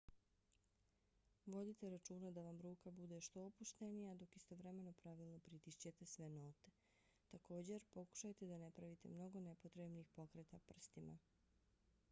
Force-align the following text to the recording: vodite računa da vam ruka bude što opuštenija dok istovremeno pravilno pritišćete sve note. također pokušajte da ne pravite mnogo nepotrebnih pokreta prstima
vodite 1.53 1.89
računa 1.89 2.29
da 2.37 2.45
vam 2.45 2.61
ruka 2.67 2.91
bude 2.99 3.19
što 3.27 3.43
opuštenija 3.49 4.15
dok 4.21 4.37
istovremeno 4.39 4.93
pravilno 5.01 5.39
pritišćete 5.39 6.05
sve 6.13 6.29
note. 6.29 6.71
također 7.31 7.85
pokušajte 7.93 8.47
da 8.53 8.57
ne 8.63 8.71
pravite 8.79 9.09
mnogo 9.11 9.39
nepotrebnih 9.49 10.09
pokreta 10.15 10.59
prstima 10.65 11.17